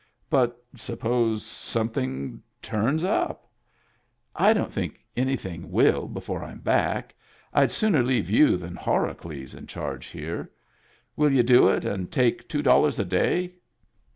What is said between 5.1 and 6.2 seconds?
anjrthing will